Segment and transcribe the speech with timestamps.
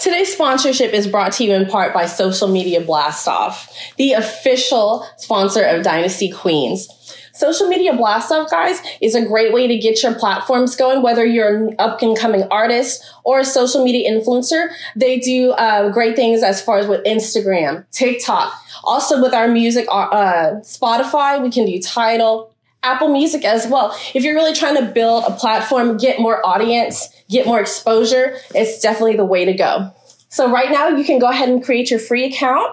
[0.00, 5.06] Today's sponsorship is brought to you in part by Social Media Blast Off, the official
[5.18, 6.88] sponsor of Dynasty Queens.
[7.34, 11.26] Social Media Blast Off, guys, is a great way to get your platforms going, whether
[11.26, 14.70] you're an up and coming artist or a social media influencer.
[14.96, 18.54] They do uh, great things as far as with Instagram, TikTok.
[18.82, 22.49] Also, with our music, uh, uh Spotify, we can do Tidal,
[22.82, 23.96] Apple Music as well.
[24.14, 28.80] If you're really trying to build a platform, get more audience, get more exposure, it's
[28.80, 29.92] definitely the way to go.
[30.28, 32.70] So right now you can go ahead and create your free account.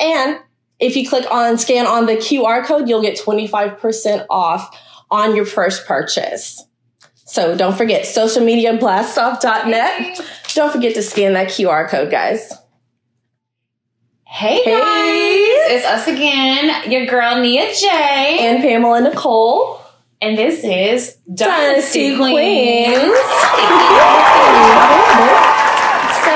[0.00, 0.38] And
[0.78, 4.74] if you click on scan on the QR code, you'll get 25% off
[5.10, 6.64] on your first purchase.
[7.14, 10.20] So don't forget socialmediablastoff.net.
[10.54, 12.52] Don't forget to scan that QR code, guys.
[14.32, 17.88] Hey, hey guys, it's us again, your girl Nia J
[18.46, 19.80] and Pamela Nicole.
[20.22, 22.96] And this is Dynasty, Dynasty Queens.
[22.96, 23.12] Queens.
[26.24, 26.32] so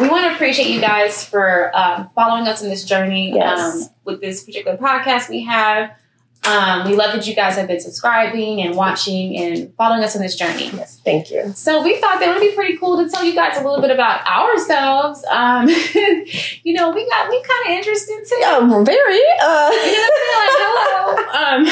[0.00, 3.58] we want to appreciate you guys for um, following us in this journey yes.
[3.58, 5.90] um, with this particular podcast we have.
[6.46, 10.22] Um, we love that you guys have been subscribing and watching and following us on
[10.22, 10.70] this journey.
[10.72, 11.52] Yes, thank you.
[11.54, 13.90] So we thought that would be pretty cool to tell you guys a little bit
[13.90, 15.24] about ourselves.
[15.30, 15.68] Um,
[16.62, 18.36] you know, we got we kind of interested too.
[18.40, 19.20] Yeah, very.
[19.40, 19.70] Uh.
[19.72, 21.22] like, hello.
[21.36, 21.66] Um,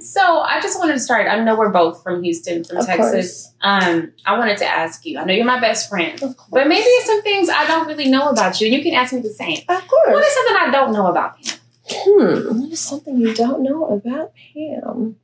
[0.00, 1.28] so I just wanted to start.
[1.28, 3.52] I know we're both from Houston, from of Texas.
[3.60, 5.18] Um, I wanted to ask you.
[5.18, 6.18] I know you're my best friend,
[6.50, 9.30] but maybe some things I don't really know about you, you can ask me the
[9.30, 9.58] same.
[9.68, 10.08] Of course.
[10.08, 11.52] What is something I don't know about you?
[11.88, 15.16] Hmm, what is something you don't know about Pam?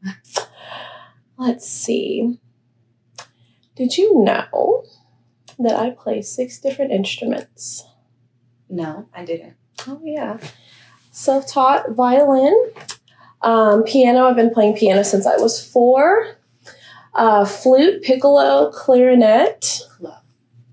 [1.36, 2.38] Let's see.
[3.74, 4.84] Did you know
[5.58, 7.84] that I play six different instruments?
[8.69, 9.54] No, I didn't.
[9.86, 10.38] Oh, yeah.
[11.10, 12.70] Self taught violin,
[13.42, 14.26] um, piano.
[14.26, 16.36] I've been playing piano since I was four.
[17.14, 19.80] Uh, flute, piccolo, clarinet.
[20.00, 20.22] Love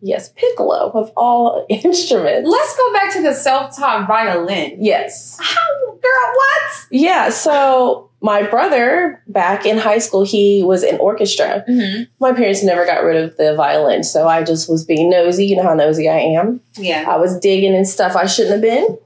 [0.02, 2.50] Yes, piccolo of all instruments.
[2.50, 4.78] Let's go back to the self-taught violin.
[4.80, 5.38] Yes.
[5.40, 6.88] How, girl, what?
[6.92, 11.64] Yeah, so my brother back in high school, he was in orchestra.
[11.68, 12.04] Mm-hmm.
[12.20, 15.46] My parents never got rid of the violin, so I just was being nosy.
[15.46, 16.62] You know how nosy I am.
[16.78, 17.06] Yeah.
[17.08, 18.98] I was digging and stuff I shouldn't have been,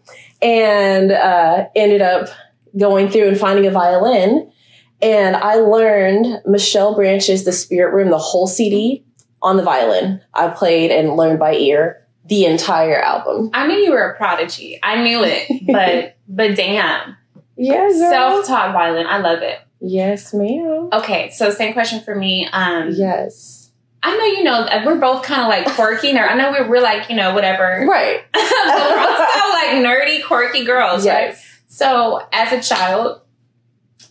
[0.42, 2.30] and uh, ended up
[2.78, 4.50] going through and finding a violin.
[5.02, 9.04] And I learned Michelle Branch's The Spirit Room, the whole CD
[9.44, 10.22] on the violin.
[10.34, 13.52] I played and learned by ear the entire album.
[13.54, 14.80] I knew you were a prodigy.
[14.82, 17.18] I knew it, but but damn.
[17.56, 19.06] Yeah, self-taught violin.
[19.06, 19.60] I love it.
[19.80, 20.90] Yes, ma'am.
[20.92, 22.48] Okay, so same question for me.
[22.52, 23.72] Um, yes.
[24.02, 26.82] I know you know we're both kind of like quirky, or I know we're, we're
[26.82, 28.24] like you know whatever, right?
[28.34, 31.36] but we're also like nerdy, quirky girls, yes.
[31.36, 31.46] right?
[31.68, 33.22] So as a child,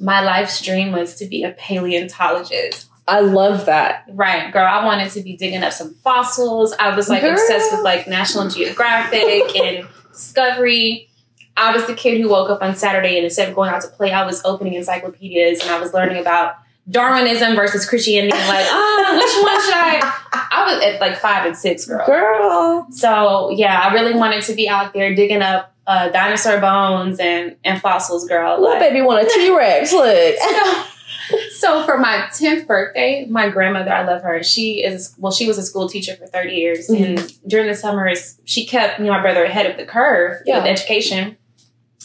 [0.01, 2.89] my life's dream was to be a paleontologist.
[3.13, 4.05] I love that.
[4.09, 4.65] Right, girl.
[4.65, 6.75] I wanted to be digging up some fossils.
[6.81, 7.33] I was like girl.
[7.33, 11.11] obsessed with like National Geographic and Discovery.
[11.55, 13.89] I was the kid who woke up on Saturday and instead of going out to
[13.89, 16.55] play, I was opening encyclopedias and I was learning about
[16.91, 18.33] Darwinism versus Christianity.
[18.35, 20.49] Like, oh, which one should I?
[20.51, 22.07] I was at like five and six, girl.
[22.07, 22.87] Girl.
[22.93, 27.57] So yeah, I really wanted to be out there digging up uh, dinosaur bones and
[27.63, 28.59] and fossils, girl.
[28.59, 29.93] Little like, baby want a T Rex.
[29.93, 30.37] Look.
[30.37, 30.85] So,
[31.63, 34.43] so for my 10th birthday, my grandmother, I love her.
[34.43, 36.89] She is, well, she was a school teacher for 30 years.
[36.89, 37.05] Mm-hmm.
[37.05, 40.59] And during the summers, she kept me and my brother ahead of the curve yeah.
[40.59, 41.37] with education.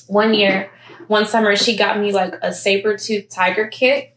[0.06, 0.70] One year,
[1.08, 4.16] one summer, she got me like a saber tooth tiger kit.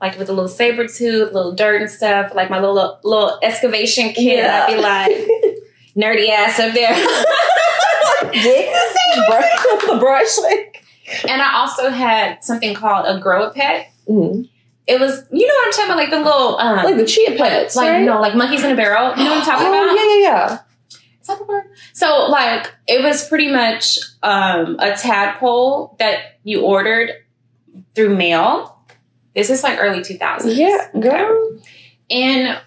[0.00, 4.14] Like with a little saber tooth, little dirt and stuff, like my little little excavation
[4.14, 4.38] kit.
[4.38, 4.64] Yeah.
[4.66, 5.10] I'd be like
[5.96, 6.94] nerdy ass up there.
[9.84, 10.38] the brush.
[10.38, 10.82] like.
[11.28, 13.92] And I also had something called a grow a pet.
[14.08, 14.42] Mm-hmm.
[14.86, 17.36] It was, you know what I'm talking about, like the little, um, like the chia
[17.36, 18.04] pets, like, right?
[18.04, 19.16] no, like monkeys in a barrel.
[19.16, 19.96] You know what I'm talking oh, about?
[19.96, 20.58] Yeah, yeah, yeah.
[21.20, 21.64] Is that the word?
[21.92, 27.10] So, like, it was pretty much um, a tadpole that you ordered
[27.96, 28.78] through mail.
[29.34, 30.56] This is like early 2000s.
[30.56, 31.58] Yeah, girl.
[32.08, 32.60] And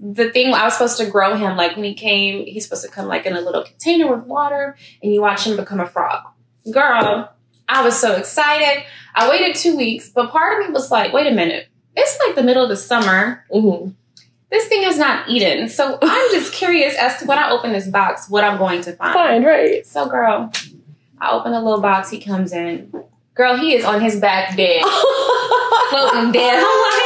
[0.00, 2.90] the thing I was supposed to grow him, like when he came, he's supposed to
[2.90, 6.24] come like in a little container with water, and you watch him become a frog.
[6.72, 7.32] Girl,
[7.72, 8.84] I was so excited.
[9.14, 11.68] I waited two weeks, but part of me was like, wait a minute.
[11.96, 13.46] It's like the middle of the summer.
[13.50, 13.90] Mm-hmm.
[14.50, 15.70] This thing is not eaten.
[15.70, 18.92] So I'm just curious as to when I open this box, what I'm going to
[18.92, 19.14] find.
[19.14, 19.86] Find, right.
[19.86, 20.52] So, girl,
[21.18, 22.10] I open the little box.
[22.10, 22.92] He comes in.
[23.34, 24.82] Girl, he is on his back dead.
[25.88, 26.54] floating dead.
[26.56, 27.02] I'm like,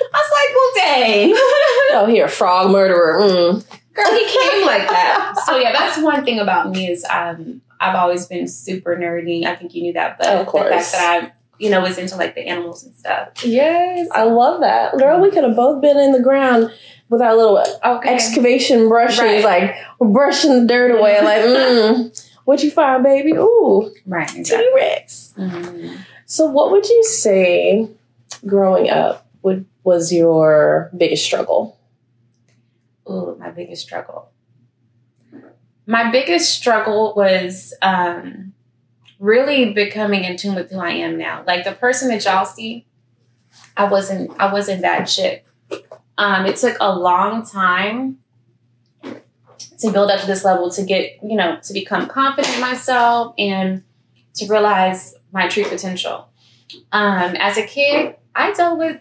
[0.00, 1.32] I was like, well, dang.
[1.36, 3.20] oh, here, frog murderer.
[3.20, 3.66] Mm.
[3.92, 5.34] Girl, he came like that.
[5.44, 9.44] So, yeah, that's one thing about me is um, I've always been super nerdy.
[9.44, 10.64] I think you knew that, but of course.
[10.64, 13.44] the fact that I you know, is into like the animals and stuff.
[13.44, 14.96] Yes, I love that.
[14.96, 16.72] Girl, we could have both been in the ground
[17.08, 18.14] with our little okay.
[18.14, 19.44] excavation brushes, right.
[19.44, 23.32] like brushing the dirt away, like, mm, what you find, baby?
[23.32, 24.66] Ooh, right, exactly.
[24.66, 25.34] T Rex.
[25.36, 25.96] Mm-hmm.
[26.26, 27.88] So, what would you say
[28.46, 31.78] growing up would was your biggest struggle?
[33.10, 34.30] Ooh, my biggest struggle.
[35.88, 38.52] My biggest struggle was um,
[39.18, 41.42] really becoming in tune with who I am now.
[41.46, 42.86] Like the person that y'all see,
[43.74, 44.30] I wasn't.
[44.38, 45.46] I wasn't that chick.
[46.18, 48.18] Um, it took a long time
[49.78, 53.34] to build up to this level to get, you know, to become confident in myself
[53.38, 53.82] and
[54.34, 56.28] to realize my true potential.
[56.92, 59.00] Um, as a kid, I dealt with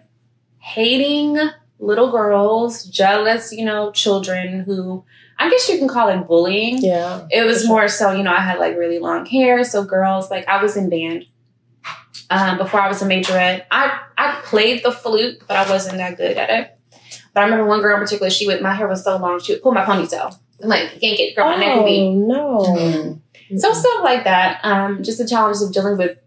[0.60, 1.38] hating
[1.80, 5.04] little girls, jealous, you know, children who
[5.40, 6.80] I guess you can call it bullying.
[6.80, 7.28] Yeah.
[7.30, 9.64] It was more so, you know, I had like really long hair.
[9.64, 11.26] So girls, like I was in band
[12.30, 13.66] um, before I was a majorette.
[13.70, 16.80] I, I played the flute, but I wasn't that good at it.
[17.34, 19.54] But I remember one girl in particular, she would, my hair was so long, she
[19.54, 20.38] would pull my ponytail.
[20.62, 22.10] I'm like, yank it, girl, my oh, neck would be.
[22.10, 22.58] no.
[22.60, 23.58] Mm-hmm.
[23.58, 24.60] So stuff like that.
[24.64, 26.20] Um, just the challenges of dealing with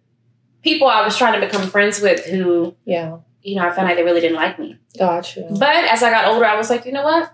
[0.62, 3.96] people I was trying to become friends with who, yeah, you know, I found like
[3.96, 4.78] they really didn't like me.
[4.98, 5.48] Gotcha.
[5.50, 7.32] But as I got older, I was like, you know what?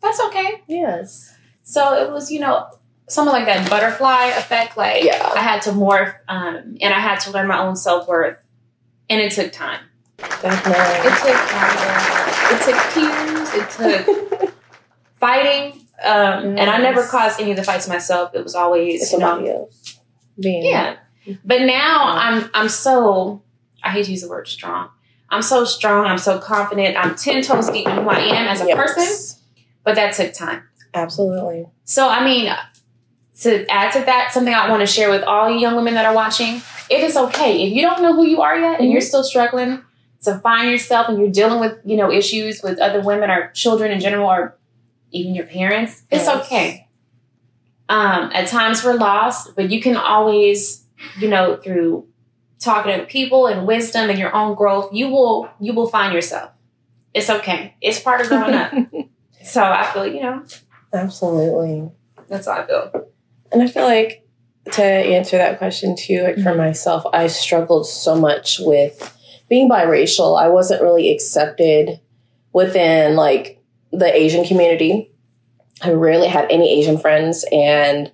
[0.00, 0.62] That's okay.
[0.66, 1.34] Yes.
[1.62, 2.68] So it was, you know,
[3.08, 4.76] something like that butterfly effect.
[4.76, 5.32] Like yeah.
[5.34, 8.38] I had to morph, um, and I had to learn my own self worth,
[9.08, 9.80] and it took time.
[10.18, 11.10] Definitely.
[11.10, 12.16] It took time.
[12.52, 13.54] It took tears.
[13.54, 14.54] It took
[15.16, 15.82] fighting.
[16.04, 18.34] Um, And I never caused any of the fights myself.
[18.34, 19.98] It was always somebody else.
[20.38, 20.96] Being yeah.
[21.44, 23.42] But now I'm I'm so
[23.82, 24.90] I hate to use the word strong.
[25.30, 26.06] I'm so strong.
[26.06, 26.96] I'm so confident.
[26.96, 28.76] I'm ten toes deep in who I am as a yes.
[28.76, 29.42] person.
[29.86, 30.64] But that took time.
[30.92, 31.66] Absolutely.
[31.84, 32.52] So I mean,
[33.40, 36.04] to add to that, something I want to share with all you young women that
[36.04, 36.60] are watching,
[36.90, 38.92] it is okay if you don't know who you are yet and mm-hmm.
[38.92, 39.82] you're still struggling
[40.22, 43.90] to find yourself and you're dealing with you know issues with other women or children
[43.90, 44.58] in general or
[45.12, 46.02] even your parents.
[46.10, 46.88] It's okay.
[47.88, 50.86] Um, at times we're lost, but you can always
[51.18, 52.06] you know, through
[52.58, 56.50] talking to people and wisdom and your own growth, you will you will find yourself.
[57.14, 57.74] It's okay.
[57.80, 58.72] It's part of growing up.
[59.46, 60.44] so I feel, you know.
[60.92, 61.90] Absolutely.
[62.28, 63.08] That's how I feel.
[63.52, 64.26] And I feel like
[64.72, 66.58] to answer that question too, like for mm-hmm.
[66.58, 69.16] myself, I struggled so much with
[69.48, 70.40] being biracial.
[70.40, 72.00] I wasn't really accepted
[72.52, 73.62] within like
[73.92, 75.12] the Asian community.
[75.82, 78.10] I rarely had any Asian friends and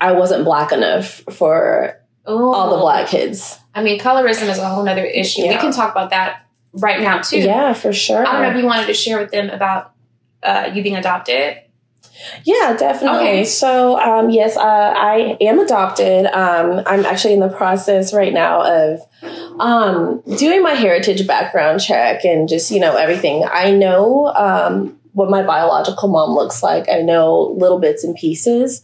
[0.00, 2.52] I wasn't black enough for Ooh.
[2.52, 3.58] all the black kids.
[3.74, 5.42] I mean, colorism is a whole other issue.
[5.42, 5.54] Yeah.
[5.54, 7.38] We can talk about that right now too.
[7.38, 8.26] Yeah, for sure.
[8.26, 9.93] I don't know if you wanted to share with them about
[10.44, 11.58] uh, you being adopted.
[12.44, 13.18] Yeah, definitely.
[13.18, 13.44] Okay.
[13.44, 16.26] So, um, yes, uh, I am adopted.
[16.26, 19.00] Um, I'm actually in the process right now of
[19.58, 23.44] um, doing my heritage background check and just, you know, everything.
[23.50, 28.82] I know um, what my biological mom looks like, I know little bits and pieces.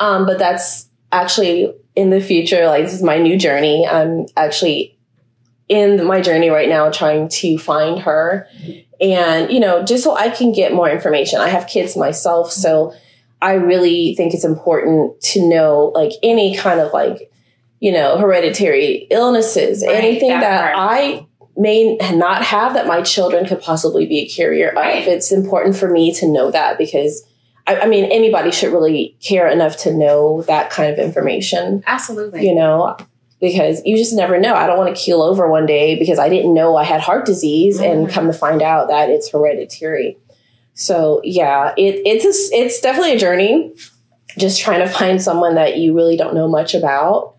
[0.00, 2.66] Um, but that's actually in the future.
[2.66, 3.86] Like this is my new journey.
[3.86, 4.96] I'm actually
[5.68, 8.48] in my journey right now trying to find her
[9.00, 12.92] and you know just so i can get more information i have kids myself so
[13.40, 17.30] i really think it's important to know like any kind of like
[17.80, 21.24] you know hereditary illnesses right, anything that, that i
[21.56, 25.02] may not have that my children could possibly be a carrier right.
[25.02, 27.24] of it's important for me to know that because
[27.66, 31.84] I, I, mean, anybody should really care enough to know that kind of information.
[31.86, 32.48] Absolutely.
[32.48, 32.96] You know,
[33.40, 34.54] because you just never know.
[34.54, 37.24] I don't want to keel over one day because I didn't know I had heart
[37.24, 38.00] disease mm-hmm.
[38.02, 40.18] and come to find out that it's hereditary.
[40.74, 43.74] So yeah, it, it's a, it's definitely a journey.
[44.36, 47.34] Just trying to find someone that you really don't know much about.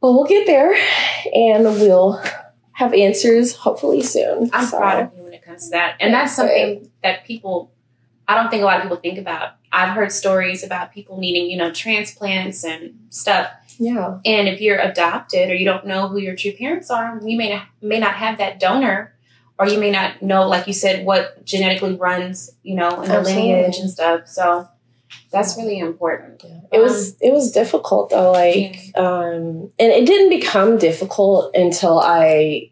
[0.00, 0.74] But we'll get there,
[1.32, 2.20] and we'll
[2.72, 4.50] have answers hopefully soon.
[4.52, 4.78] I'm so.
[4.78, 7.72] proud of you when it comes to that, and that's something that people
[8.32, 9.56] I don't think a lot of people think about.
[9.72, 13.50] I've heard stories about people needing, you know, transplants and stuff.
[13.82, 14.18] Yeah.
[14.24, 17.50] And if you're adopted or you don't know who your true parents are, you may
[17.50, 19.12] not may not have that donor,
[19.58, 23.16] or you may not know, like you said, what genetically runs, you know, in the
[23.16, 23.42] Absolutely.
[23.42, 24.28] lineage and stuff.
[24.28, 24.68] So
[25.32, 26.44] that's really important.
[26.44, 26.60] Yeah.
[26.72, 29.00] It um, was it was difficult though, like, yeah.
[29.00, 32.70] um, and it didn't become difficult until I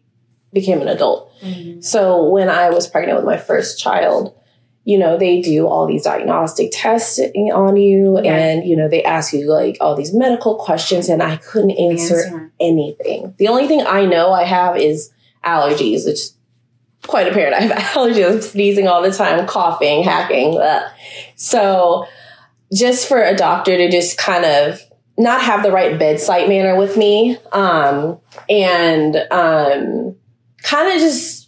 [0.53, 1.33] became an adult.
[1.41, 1.81] Mm-hmm.
[1.81, 4.33] So when I was pregnant with my first child
[4.83, 9.31] you know, they do all these diagnostic tests on you and, you know, they ask
[9.31, 13.35] you like all these medical questions and I couldn't answer, answer, anything.
[13.37, 15.11] The only thing I know I have is
[15.43, 16.35] allergies, which is
[17.03, 17.55] quite apparent.
[17.57, 20.51] I have allergies, I'm sneezing all the time, coughing, hacking.
[20.51, 20.89] Blah.
[21.35, 22.07] So
[22.73, 24.81] just for a doctor to just kind of
[25.17, 28.19] not have the right bedside manner with me, um,
[28.49, 30.15] and um,
[30.63, 31.40] kind of just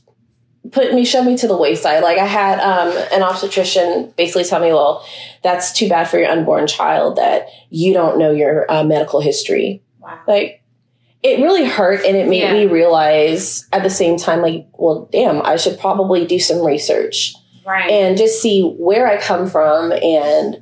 [0.71, 2.03] put me, show me to the wayside.
[2.03, 5.05] Like I had um, an obstetrician basically tell me, well,
[5.43, 9.81] that's too bad for your unborn child that you don't know your uh, medical history.
[9.99, 10.19] Wow.
[10.27, 10.63] Like
[11.21, 12.53] it really hurt and it made Yeah.
[12.53, 17.35] me realize at the same time, like, well, damn, I should probably do some research
[17.65, 17.89] Right.
[17.89, 20.61] and just see where I come from and,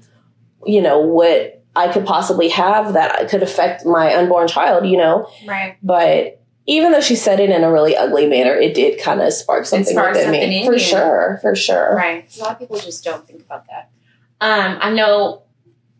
[0.66, 5.28] you know, what I could possibly have that could affect my unborn child, you know.
[5.48, 5.78] right.
[5.82, 6.41] But
[6.72, 9.66] even though she said it in a really ugly manner, it did kind of spark
[9.66, 10.66] something within something me.
[10.66, 10.80] For you.
[10.80, 11.96] sure, for sure.
[11.98, 12.34] Right.
[12.38, 13.90] A lot of people just don't think about that.
[14.40, 15.44] Um, I know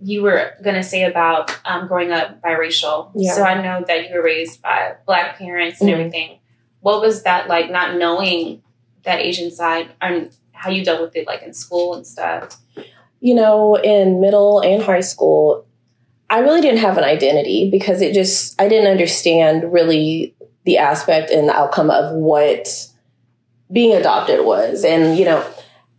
[0.02, 3.12] you were going to say about um, growing up biracial.
[3.16, 3.34] Yeah.
[3.34, 5.94] So I know that you were raised by black parents and Mhm.
[5.94, 6.40] everything.
[6.80, 8.64] What was that like, not knowing
[9.04, 12.58] that Asian side and how you dealt with it, like in school and stuff?
[13.20, 15.66] You know, in middle and high school,
[16.30, 20.34] I really didn't have an identity because it just, I didn't understand really
[20.66, 22.68] the aspect and the outcome of what
[23.72, 24.84] being adopted was.
[24.84, 25.46] And, you know,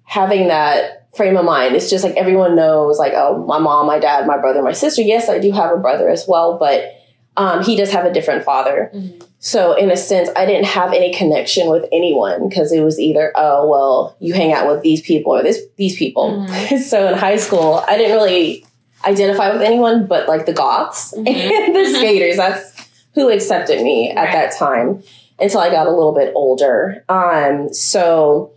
[0.04, 3.98] having that frame of mind, it's just like everyone knows, like, oh, my mom, my
[3.98, 5.02] dad, my brother, my sister.
[5.02, 6.94] Yes, I do have a brother as well, but
[7.36, 8.92] um, he does have a different father.
[9.38, 13.32] So, in a sense, I didn't have any connection with anyone because it was either,
[13.34, 16.30] oh, well, you hang out with these people or this these people.
[16.46, 16.78] Mhm.
[16.90, 18.64] so, in high school, I didn't really
[19.04, 21.26] identify with anyone but like the goths Mhm.
[21.26, 22.36] and the skaters.
[22.36, 22.71] That's
[23.14, 24.32] who accepted me at Right.
[24.32, 25.02] that time
[25.38, 27.04] until I got a little bit older.
[27.08, 28.52] Um, so,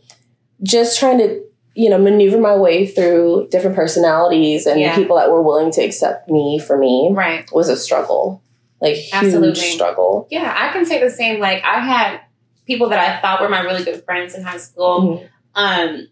[0.63, 1.41] just trying to
[1.77, 4.95] you know maneuver my way through different personalities and Yeah.
[4.95, 7.45] people that were willing to accept me for me Right.
[7.51, 8.41] was a struggle
[8.81, 9.55] like huge Absolutely.
[9.61, 11.39] struggle Yeah, I can say the same.
[11.41, 12.19] Like I had
[12.65, 15.01] people that I thought were my really good friends in high school.
[15.01, 15.29] Mhm.
[15.55, 16.07] Um,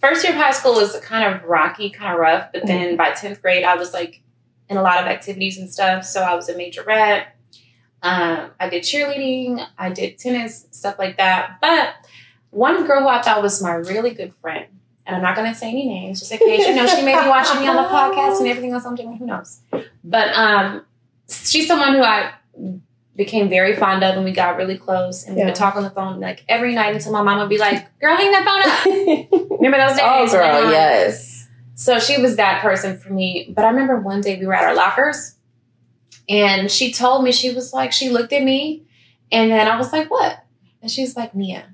[0.00, 3.10] first year of high school was kind of rocky, kind of rough, but then by
[3.10, 4.20] tenth grade, I was like
[4.70, 6.04] in a lot of activities and stuff.
[6.04, 7.24] So I was a majorette.
[8.02, 11.58] Um, I did cheerleading, I did tennis, stuff like that.
[11.60, 11.94] But
[12.50, 14.66] one girl who I thought was my really good friend,
[15.06, 17.20] and I'm not going to say any names, just in case you know she may
[17.20, 19.16] be watching me on the podcast and everything else I'm doing.
[19.16, 19.60] Who knows?
[20.02, 20.84] But um,
[21.28, 22.32] she's someone who I
[23.14, 25.90] became very fond of, and we got really close, and we would talk on the
[25.90, 29.50] phone like every night until my mom would be like, "Girl, hang that phone up."
[29.60, 30.00] Remember those days?
[30.02, 33.52] oh girl yes So she was that person for me.
[33.54, 35.36] But I remember one day we were at our lockers
[36.32, 38.86] and she told me, she was like, she looked at me
[39.30, 40.44] and then I was like, what?
[40.80, 41.64] And she's like, Nia,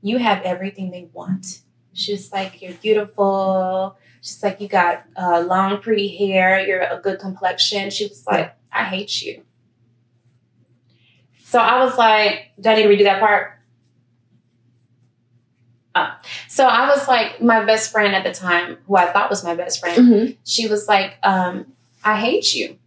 [0.00, 1.60] you have everything they want.
[1.92, 3.96] She's like, you're beautiful.
[4.20, 6.66] She's like, you got uh, long, pretty hair.
[6.66, 7.90] You're a good complexion.
[7.90, 9.42] She was like, I hate you.
[11.44, 13.52] So I was like, do I need to redo that part?
[15.94, 16.14] Uh,
[16.48, 19.54] so I was like, my best friend at the time, who I thought was my
[19.54, 20.36] best friend, Mhm.
[20.44, 21.72] she was like, um,
[22.04, 22.78] I hate you.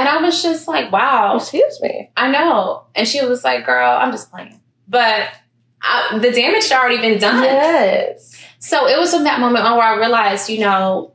[0.00, 2.84] And I was just like, wow, excuse me I know.
[2.94, 4.60] And she was like, girl, I'm just playing.
[4.88, 5.28] But
[5.82, 7.42] I, the damage had already been done.
[7.44, 11.14] yes So it was from that moment on where I realized, you know,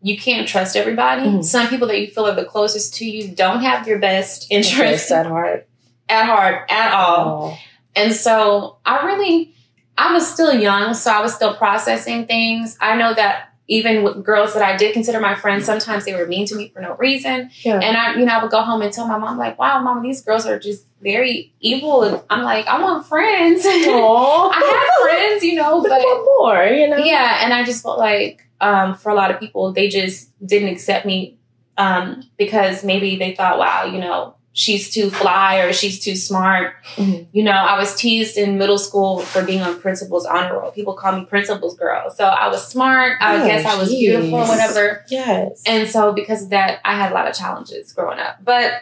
[0.00, 1.22] you can't trust everybody.
[1.22, 1.44] Mhm.
[1.44, 5.10] Some people that you feel are the closest to you don't have your best interest
[5.12, 5.68] at heart
[6.08, 7.52] at heart at all.
[7.52, 7.58] oh.
[7.94, 9.54] And so I really,
[9.98, 12.76] I was still young, so I was still processing things.
[12.80, 16.26] I know that even with girls that I did consider my friends, sometimes they were
[16.26, 17.50] mean to me for no reason.
[17.62, 19.80] yeah And I, you know, I would go home and tell my mom, like, wow,
[19.82, 22.02] mom, these girls are just very evil.
[22.02, 23.62] And I'm like, I want friends.
[23.66, 26.02] I have friends, you know, but
[26.38, 27.40] more you know yeah.
[27.42, 31.06] And I just felt like um, for a lot of people, they just didn't accept
[31.06, 31.38] me
[31.78, 36.74] um, because maybe they thought, wow, you know, she's too fly or she's too smart.
[36.96, 37.26] Mhm.
[37.32, 40.70] You know, I was teased in middle school for being on principal's honor roll.
[40.70, 42.10] People call me principal's girl.
[42.10, 43.16] So I was smart.
[43.22, 44.00] I Oh, guess I was geez.
[44.00, 45.04] beautiful, whatever.
[45.08, 48.36] yes And so because of that, I had a lot of challenges growing up.
[48.44, 48.72] But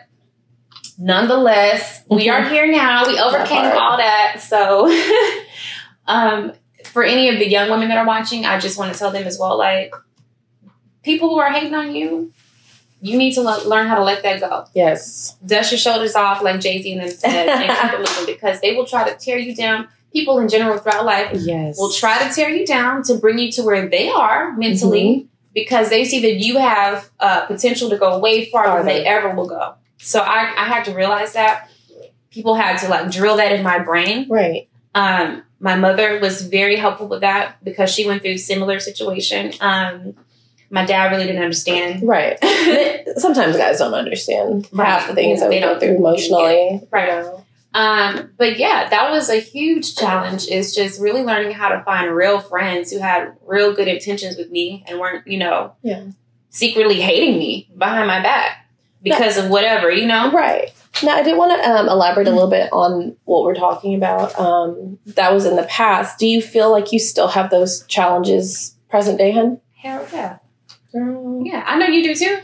[0.99, 3.07] nonetheless, we are here now.
[3.07, 3.77] We overcame part.
[3.77, 4.41] all that.
[4.41, 4.91] So
[6.07, 6.53] um,
[6.85, 9.27] for any of the young women that are watching, I just want to tell them
[9.27, 9.95] as well, like
[11.03, 12.33] people who are hating on you,
[13.01, 14.67] you need to le- learn how to let that go.
[14.75, 18.35] yes Dust your shoulders off, like Jay Z and them said, and keep it moving
[18.35, 19.89] because they will try to tear you down.
[20.13, 23.51] People in general throughout life yes will try to tear you down to bring you
[23.53, 28.19] to where they are mentally because they see that you have uh, potential to go
[28.19, 29.75] way farther than they ever will go.
[29.99, 31.69] So I, I had to realize that
[32.31, 34.27] people had to like drill that in my brain.
[34.29, 39.53] right Um, my mother was very helpful with that because she went through similar situation.
[39.61, 40.15] Um,
[40.71, 42.03] my dad really didn't understand.
[42.07, 42.39] right
[43.17, 44.87] sometimes guys don't understand Right.
[44.89, 47.09] half the things that They we go don't through emotionally Right.
[47.09, 47.45] you know?
[47.73, 50.49] Um, but yeah, that was a huge challenge.
[50.49, 54.51] Is just really learning how to find real friends who had real good intentions with
[54.51, 56.03] me and weren't, you know, Yeah.
[56.49, 58.67] secretly hating me behind my back.
[59.03, 60.31] because of whatever, you know?
[60.33, 60.73] Right.
[61.03, 64.37] Now, I did want to um, elaborate a little bit on what we're talking about.
[64.39, 66.19] Um, that was in the past.
[66.19, 69.61] Do you feel like you still have those challenges present day, hun?
[69.77, 70.37] Hell yeah.
[71.45, 71.53] Girl.
[71.53, 72.39] Yeah, I know you do too.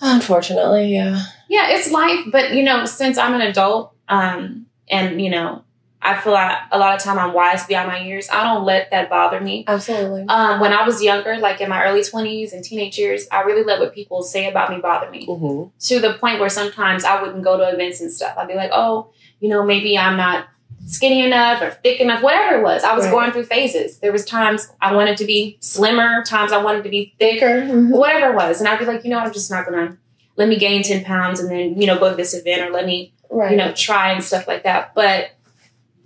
[0.00, 1.22] Unfortunately, yeah.
[1.48, 5.64] Yeah, it's life, but you know, since I'm an adult, um, and you know,
[6.00, 8.28] I feel like a lot of time I'm wise beyond my years.
[8.30, 9.64] I don't let that bother me.
[9.68, 10.24] Absolutely.
[10.28, 13.62] Um, when I was younger, like in my early 20s and teenage years, I really
[13.62, 15.68] let what people say about me bother me Mm-hmm.
[15.78, 18.36] to the point where sometimes I wouldn't go to events and stuff.
[18.36, 20.46] I'd be like, oh, you know, maybe I'm not
[20.86, 22.82] skinny enough or thick enough, whatever it was.
[22.84, 23.10] I was Right.
[23.10, 23.98] going through phases.
[23.98, 27.90] There was times I wanted to be slimmer, times I wanted to be thicker, Mhm.
[27.90, 28.60] whatever it was.
[28.60, 29.96] And I'd be like, you know, I'm just not gonna
[30.36, 32.86] let me gain 10 pounds and then, you know, go to this event or let
[32.86, 33.52] me Right.
[33.52, 35.30] you know try and stuff like that but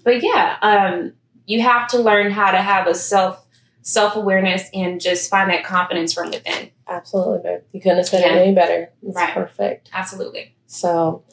[0.05, 1.13] but yeah um
[1.45, 3.45] you have to learn how to have a self
[3.83, 7.57] self-awareness and just find that confidence from within Absolutely.
[7.73, 8.35] You couldn't have said Yeah.
[8.37, 8.91] it any better.
[9.05, 9.35] It's Right.
[9.35, 9.91] perfect.
[9.93, 11.25] absolutely So,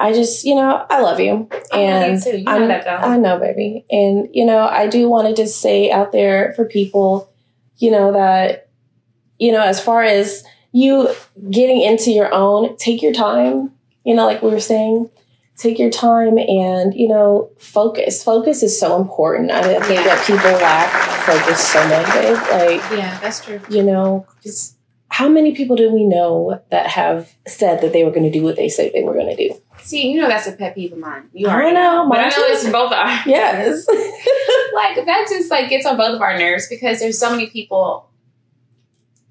[0.00, 1.48] I just, you know, I love you.
[1.72, 2.38] I and too.
[2.38, 2.86] You know I'm- that.
[2.86, 3.84] I know, baby.
[3.90, 7.28] And, you know, I do want to just say out there for people,
[7.78, 8.68] you know, that,
[9.38, 11.08] you know, as far as you
[11.50, 13.72] getting into your own, take your time,
[14.04, 15.10] you know, like we were saying,
[15.56, 18.22] take your time and, you know, focus.
[18.22, 19.50] Focus is so important.
[19.50, 20.14] I, I think Yeah.
[20.14, 22.36] that people lack focus so much, babe.
[22.80, 24.76] Like, yeah that's true you know, because
[25.10, 28.44] how many people do we know that have said that they were going to do
[28.44, 29.54] what they said they were going to do?
[29.88, 32.28] See you know that's a pet peeve of mine you I already know, but i
[32.28, 33.86] know it's both our Yes.
[34.74, 38.08] like that just like gets on both of our nerves because there's so many people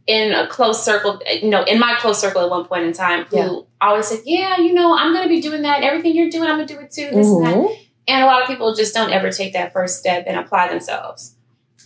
[0.06, 3.26] in a close circle you know in my close circle at one point in time
[3.26, 3.60] who Yeah.
[3.82, 6.66] always said yeah you know i'm gonna be doing that everything you're doing i'm gonna
[6.66, 7.78] do it too this and that Mhm.
[8.10, 11.36] And a lot of people just don't ever take that first step and apply themselves.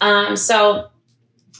[0.02, 0.90] Um, so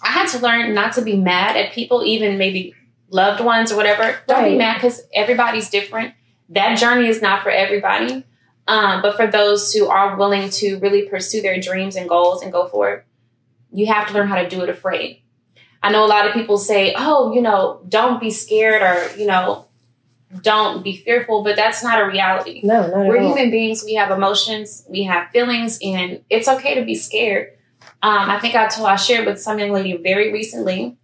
[0.04, 2.76] I had to learn not to be mad at people, even maybe
[3.10, 4.20] loved ones or whatever.
[4.28, 6.14] Don't be mad because everybody's different.
[6.52, 8.26] That journey is not for everybody.
[8.68, 12.52] Um, but for those who are willing to really pursue their dreams and goals and
[12.52, 13.06] go for it,
[13.74, 15.22] you have to learn how to do it afraid.
[15.84, 19.26] I know a lot of people say, oh, you know, don't be scared or, you
[19.26, 19.68] know,
[20.42, 22.62] don't be fearful, but that's not a reality.
[22.64, 23.36] No, not We're at all.
[23.36, 23.84] human beings.
[23.84, 24.86] We have emotions.
[24.88, 27.50] We have feelings, and it's okay to be scared.
[28.04, 30.98] Um, I think I told I shared with some young lady very recently,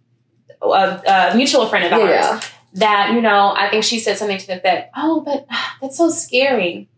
[0.62, 2.40] a, a mutual friend of ours, Yeah.
[2.78, 5.46] That you know I think she said something to the effect, "Oh, but
[5.80, 6.88] that's so scary."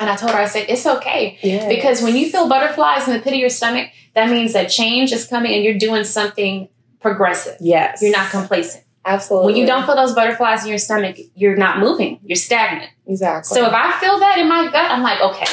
[0.00, 1.68] And I told her, I said, "It's okay Yes.
[1.68, 5.12] because when you feel butterflies in the pit of your stomach, that means that change
[5.12, 6.68] is coming and you're doing something
[7.00, 7.56] progressive.
[7.60, 8.82] yes, You're not complacent.
[9.04, 12.18] absolutely When you don't feel those butterflies in your stomach, you're not moving.
[12.24, 13.54] You're stagnant." exactly.
[13.54, 15.46] So if I feel that in my gut, I'm like, okay,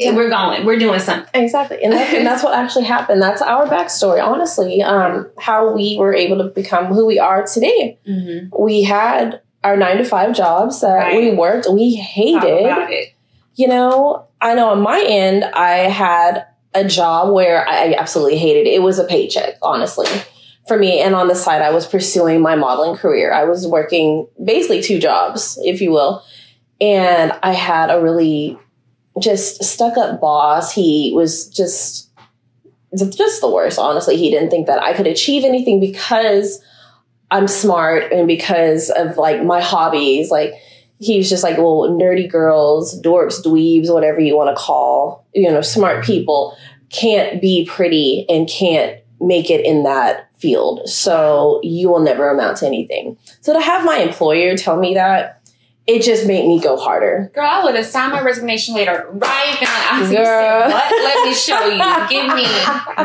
[0.00, 0.14] Yeah.
[0.16, 1.28] we're going, we're doing something.
[1.42, 3.20] Exactly, and that's, and that's what actually happened.
[3.22, 4.82] That's our backstory, honestly.
[4.82, 7.98] Um, how we were able to become who we are today.
[8.08, 8.54] Mm-hmm.
[8.62, 11.16] We had our nine to five jobs that Right.
[11.16, 11.66] we worked.
[11.70, 12.42] We hated.
[12.44, 13.14] it.
[13.56, 18.66] You know, I know on my end, I had a job where I absolutely hated
[18.66, 18.74] it.
[18.74, 20.06] It was a paycheck, honestly,
[20.66, 21.00] for me.
[21.00, 23.32] And on the side, I was pursuing my modeling career.
[23.32, 26.24] I was working basically two jobs, if you will.
[26.80, 28.58] And I had a really
[29.18, 30.72] just stuck up boss.
[30.72, 32.10] He was just
[32.96, 34.16] just the worst, honestly.
[34.16, 36.60] He didn't think that I could achieve anything because
[37.30, 40.30] I'm smart and because of like my hobbies.
[40.30, 40.54] Like
[40.98, 45.50] he was just like, well, nerdy girls, dorks, dweebs, whatever you want to call, you
[45.50, 46.56] know, smart people
[46.90, 50.88] can't be pretty and can't make it in that field.
[50.88, 53.16] So you will never amount to anything.
[53.40, 55.39] So to have my employer tell me that,
[55.86, 57.30] it just made me go harder.
[57.34, 59.88] Girl, I would have signed my resignation letter right now.
[59.92, 60.68] I was Girl.
[60.70, 60.92] What?
[60.92, 62.08] Let me show you.
[62.08, 62.46] Give me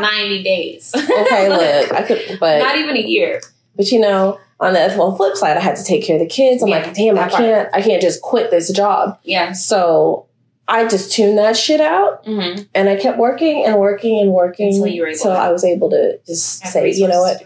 [0.00, 0.92] 90 days.
[0.94, 3.40] Okay, look, I could, but Not even a year.
[3.74, 6.26] But you know, on the well, flip side, I had to take care of the
[6.28, 6.62] kids.
[6.62, 9.18] I'm Yeah, like, damn, I can't, I can't just quit this job.
[9.24, 9.52] Yeah.
[9.52, 10.26] So
[10.68, 12.62] I just tuned that shit out, Mm-hmm.
[12.74, 15.62] and I kept working and working and working Until you were able to- I was
[15.64, 17.42] able to just say, you know what,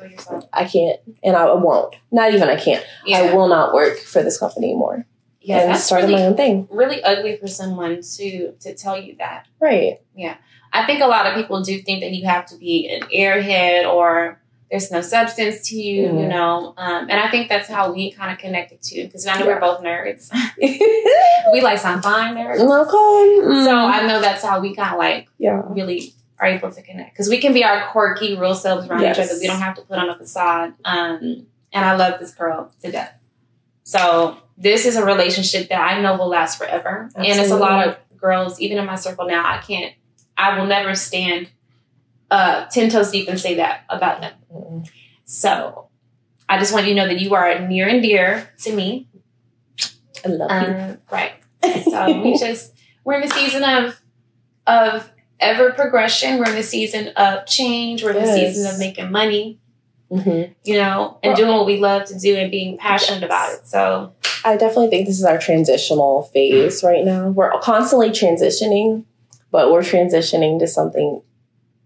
[0.52, 1.94] I can't, and I won't.
[2.12, 2.84] Not even I can't.
[3.04, 3.18] Yeah.
[3.18, 5.04] I will not work for this company anymore.
[5.40, 5.60] Yeah.
[5.60, 6.68] and That's started really, my own thing.
[6.70, 9.46] really ugly for someone to to tell you that.
[9.60, 10.00] Right.
[10.14, 10.36] Yeah.
[10.72, 13.92] I think a lot of people do think that you have to be an airhead
[13.92, 16.28] or there's no substance to you, you Mhm.
[16.28, 16.74] know.
[16.76, 19.54] Um, and I think that's how we kind of connected too, because I know Yeah.
[19.54, 20.30] we're both nerds.
[21.52, 22.60] we like some fine nerds.
[22.60, 23.64] okay.
[23.64, 25.62] So I know that's how we kind of like yeah.
[25.68, 29.18] really are able to connect because we can be our quirky, real selves around Yes.
[29.18, 29.40] each other.
[29.40, 30.74] We don't have to put on a facade.
[30.84, 33.12] Um, and I love this girl to death.
[33.90, 37.10] So this is a relationship that I know will last forever.
[37.16, 39.42] And it's a lot of girls, even in my circle now.
[39.44, 39.92] I can't.
[40.38, 41.50] I will never stand
[42.30, 44.84] uh, ten toes deep and say that about them.
[45.24, 45.88] So
[46.48, 49.08] I just want you to know that you are near and dear to me.
[50.24, 50.98] I love um, you.
[51.10, 51.32] Right.
[51.82, 52.72] So we just
[53.02, 54.00] we're in the season of
[54.68, 56.38] of ever progression.
[56.38, 58.04] We're in the season of change.
[58.04, 58.38] We're in yes.
[58.38, 59.58] the season of making money.
[60.10, 60.52] Mm-hmm.
[60.64, 63.24] You know, and well, doing what we love to do and being passionate yes.
[63.24, 63.66] about it.
[63.66, 64.12] So
[64.44, 67.28] I definitely think this is our transitional phase right now.
[67.28, 69.04] We're constantly transitioning,
[69.50, 71.22] but we're transitioning to something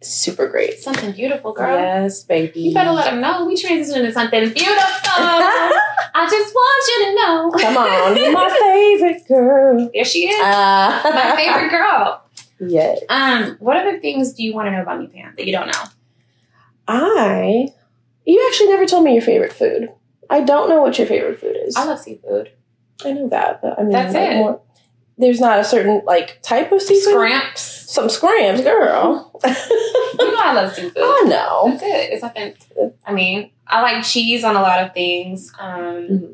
[0.01, 0.79] super great.
[0.79, 1.77] Something beautiful, girl.
[1.77, 2.61] Yes, baby.
[2.61, 4.65] You better let them know we transitioning to something beautiful.
[6.17, 7.51] I just want you to know.
[7.51, 9.91] Come on, my favorite girl.
[9.93, 10.41] There she is.
[10.41, 12.21] Uh, my favorite girl.
[12.61, 13.01] Yes.
[13.09, 15.67] Um, what other things do you want to know about me, Pam, that you don't
[15.67, 15.83] know?
[16.87, 17.75] I
[18.25, 19.91] you actually never told me your favorite food.
[20.31, 21.77] I don't know what your favorite food is.
[21.77, 22.51] I love seafood.
[23.05, 24.37] I know that, but I mean, that's like it.
[24.37, 24.61] More,
[25.19, 27.15] there's not a certain like type of seafood.
[27.15, 27.63] Scramps.
[27.63, 29.31] Some scramps, girl.
[29.45, 30.93] you know I love seafood.
[30.97, 31.65] I know.
[31.69, 32.13] That's it.
[32.13, 32.55] It's nothing.
[33.07, 36.33] I mean, I like cheese on a lot of things, um, mm-hmm.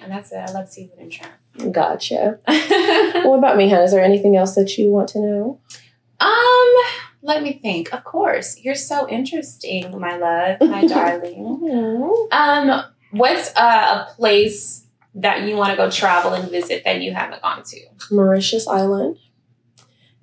[0.00, 0.36] and that's it.
[0.36, 1.32] I love seafood and shrimp.
[1.72, 2.38] Gotcha.
[2.46, 3.82] what about me, hon?
[3.82, 5.60] Is there anything else that you want to know?
[6.20, 6.74] Um,
[7.22, 7.92] let me think.
[7.94, 11.44] Of course, you're so interesting, my love, my darling.
[11.44, 12.32] Mm-hmm.
[12.32, 17.42] Um, what's a place that you want to go travel and visit that you haven't
[17.42, 17.80] gone to?
[18.10, 19.18] Mauritius Island.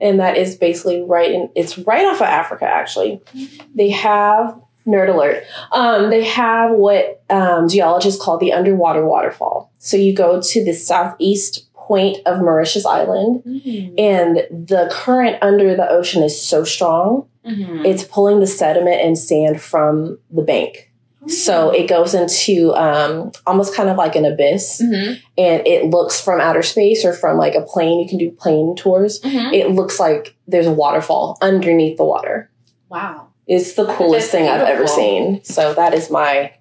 [0.01, 3.21] And that is basically right in it's right off of Africa actually.
[3.33, 3.65] Mm-hmm.
[3.75, 5.43] They have nerd alert.
[5.71, 9.71] Um, they have what um, geologists call the underwater waterfall.
[9.77, 13.95] So you go to the southeast point of Mauritius Island, mm-hmm.
[13.97, 17.83] and the current under the ocean is so strong, mm-hmm.
[17.83, 20.91] it's pulling the sediment and sand from the bank.
[21.17, 21.29] Mm-hmm.
[21.29, 25.13] So it goes into um, almost kind of like an abyss, mm-hmm.
[25.37, 27.99] and it looks from outer space or from like a plane.
[27.99, 29.19] You can do plane tours.
[29.21, 29.53] Mm-hmm.
[29.55, 32.51] It looks like there's a waterfall underneath the water.
[32.87, 35.43] Wow, it's the coolest thing I've ever seen.
[35.43, 36.53] So that is my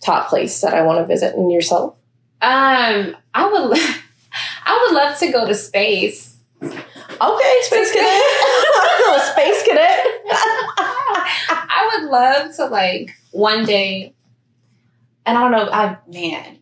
[0.00, 1.36] top place that I want to visit.
[1.36, 1.94] And yourself?
[2.42, 3.78] Um, I would.
[4.66, 6.36] I would love to go to space.
[6.60, 8.22] Okay, space cadet.
[9.32, 10.06] space cadet.
[11.48, 14.12] I would love to like one day,
[15.24, 16.58] and I don't know, I man,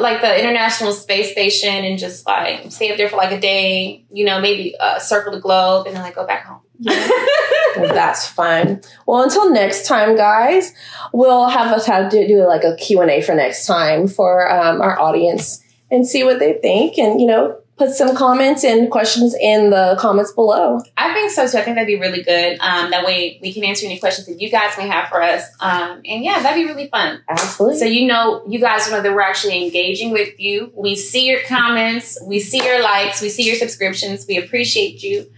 [0.00, 4.04] like the International Space Station, and just like stay up there for like a day.
[4.12, 6.60] You know, maybe uh, circle the globe, and then like go back home.
[6.80, 8.82] well, that's fun.
[9.06, 10.74] Well, until next time, guys,
[11.12, 14.50] we'll have us have to do like a Q and A for next time for
[14.50, 18.90] um, our audience and see what they think and, you know, put some comments and
[18.90, 20.80] questions in the comments below.
[20.96, 21.58] I think so too.
[21.58, 22.58] I think that'd be really good.
[22.60, 25.42] Um, that way we can answer any questions that you guys may have for us.
[25.60, 27.22] Um, and yeah, that'd be really fun.
[27.28, 27.78] Absolutely.
[27.78, 30.72] So you know, you guys know that we're actually engaging with you.
[30.74, 34.26] We see your comments, we see your likes, we see your subscriptions.
[34.26, 35.30] We appreciate you,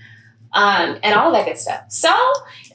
[0.53, 1.87] um, and all that good stuff.
[1.89, 2.15] So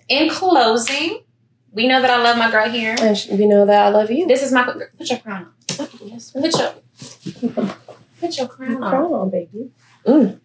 [0.10, 1.24] in closing,
[1.72, 2.96] we know that I love my girl here.
[3.00, 4.28] And we know that I love you.
[4.28, 5.48] This is my put your crown
[5.80, 5.88] on.
[6.04, 6.74] Yes, put your
[8.20, 8.90] Put your crown, on.
[8.90, 9.72] crown on, baby.
[10.06, 10.40] Mm.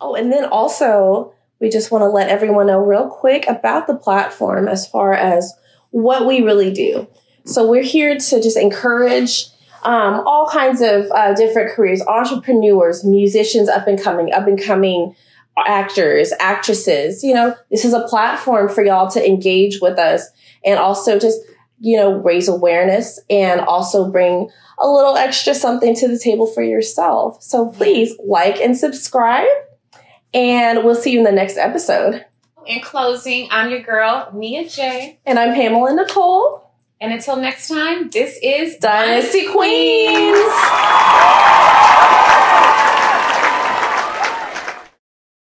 [0.00, 3.96] Oh, and then also, we just want to let everyone know real quick about the
[3.96, 5.52] platform as far as
[5.90, 7.08] what we really do.
[7.44, 9.46] So we're here to just encourage
[9.82, 15.14] um, all kinds of uh, different careers, entrepreneurs, musicians, up and coming, up and coming
[15.66, 17.24] actors, actresses.
[17.24, 20.28] You know, this is a platform for y'all to engage with us
[20.64, 21.40] and also just,
[21.80, 26.62] you know, raise awareness and also bring a little extra something to the table for
[26.62, 27.42] yourself.
[27.42, 29.48] So please like and subscribe,
[30.32, 32.24] and we'll see you in the next episode.
[32.66, 35.18] In closing, I'm your girl, Nia J.
[35.24, 36.70] And I'm Pamela Nicole.
[37.00, 40.38] And until next time, this is Dynasty, Dynasty Queens.